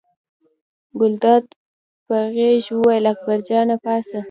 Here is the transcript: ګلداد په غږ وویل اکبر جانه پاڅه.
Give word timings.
ګلداد 0.99 1.45
په 2.07 2.17
غږ 2.35 2.63
وویل 2.79 3.05
اکبر 3.11 3.39
جانه 3.47 3.75
پاڅه. 3.83 4.19